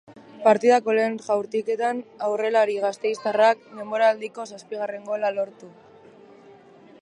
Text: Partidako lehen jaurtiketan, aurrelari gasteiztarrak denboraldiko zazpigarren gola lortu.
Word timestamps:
Partidako 0.45 0.93
lehen 0.99 1.17
jaurtiketan, 1.25 1.99
aurrelari 2.29 2.79
gasteiztarrak 2.87 3.61
denboraldiko 3.81 4.47
zazpigarren 4.55 5.07
gola 5.13 5.31
lortu. 5.39 5.71